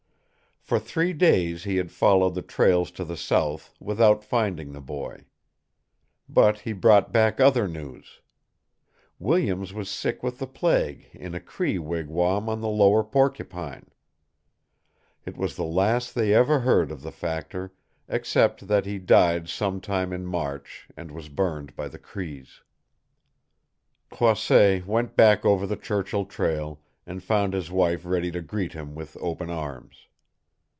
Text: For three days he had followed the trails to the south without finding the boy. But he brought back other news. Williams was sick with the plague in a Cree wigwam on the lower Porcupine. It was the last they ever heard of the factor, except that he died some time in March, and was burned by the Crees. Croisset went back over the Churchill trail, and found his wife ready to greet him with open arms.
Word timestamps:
For 0.63 0.79
three 0.79 1.11
days 1.11 1.65
he 1.65 1.75
had 1.75 1.91
followed 1.91 2.33
the 2.33 2.41
trails 2.41 2.91
to 2.91 3.03
the 3.03 3.17
south 3.17 3.73
without 3.81 4.23
finding 4.23 4.71
the 4.71 4.79
boy. 4.79 5.25
But 6.29 6.59
he 6.59 6.71
brought 6.71 7.11
back 7.11 7.41
other 7.41 7.67
news. 7.67 8.21
Williams 9.19 9.73
was 9.73 9.89
sick 9.89 10.23
with 10.23 10.39
the 10.39 10.47
plague 10.47 11.09
in 11.11 11.35
a 11.35 11.41
Cree 11.41 11.77
wigwam 11.77 12.47
on 12.47 12.61
the 12.61 12.69
lower 12.69 13.03
Porcupine. 13.03 13.91
It 15.25 15.35
was 15.35 15.57
the 15.57 15.65
last 15.65 16.15
they 16.15 16.33
ever 16.33 16.61
heard 16.61 16.89
of 16.89 17.01
the 17.01 17.11
factor, 17.11 17.73
except 18.07 18.69
that 18.69 18.85
he 18.85 18.97
died 18.97 19.49
some 19.49 19.81
time 19.81 20.13
in 20.13 20.25
March, 20.25 20.87
and 20.95 21.11
was 21.11 21.27
burned 21.27 21.75
by 21.75 21.89
the 21.89 21.99
Crees. 21.99 22.61
Croisset 24.09 24.85
went 24.87 25.17
back 25.17 25.43
over 25.43 25.67
the 25.67 25.75
Churchill 25.75 26.23
trail, 26.23 26.79
and 27.05 27.21
found 27.21 27.51
his 27.53 27.69
wife 27.69 28.05
ready 28.05 28.31
to 28.31 28.39
greet 28.39 28.71
him 28.71 28.95
with 28.95 29.17
open 29.19 29.49
arms. 29.49 30.05